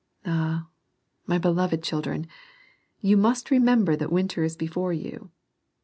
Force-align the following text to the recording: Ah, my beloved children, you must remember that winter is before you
Ah, 0.25 0.65
my 1.27 1.37
beloved 1.37 1.83
children, 1.83 2.25
you 3.01 3.15
must 3.15 3.51
remember 3.51 3.95
that 3.95 4.11
winter 4.11 4.43
is 4.43 4.57
before 4.57 4.93
you 4.93 5.29